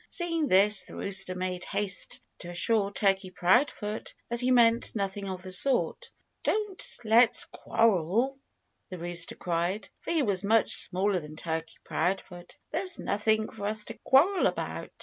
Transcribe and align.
Seeing 0.09 0.47
this, 0.47 0.81
the 0.81 0.95
rooster 0.95 1.35
made 1.35 1.63
haste 1.63 2.21
to 2.39 2.49
assure 2.49 2.89
Turkey 2.91 3.29
Proudfoot 3.29 4.15
that 4.29 4.41
he 4.41 4.49
meant 4.49 4.95
nothing 4.95 5.29
of 5.29 5.43
the 5.43 5.51
sort. 5.51 6.09
"Don't 6.41 6.83
let's 7.03 7.45
quarrel!" 7.45 8.35
the 8.89 8.97
rooster 8.97 9.35
cried 9.35 9.89
for 9.99 10.09
he 10.09 10.23
was 10.23 10.43
much 10.43 10.73
smaller 10.73 11.19
than 11.19 11.35
Turkey 11.35 11.77
Proudfoot. 11.83 12.57
"There's 12.71 12.97
nothing 12.97 13.49
for 13.49 13.67
us 13.67 13.83
to 13.83 13.93
quarrel 14.03 14.47
about. 14.47 14.89